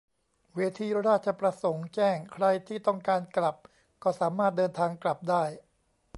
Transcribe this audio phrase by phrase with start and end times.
[0.55, 3.55] เวทีราชประสงค์แจ้งใครที่ต้องการกลับ
[4.03, 5.43] ก็สามารถเดินทางกลับได้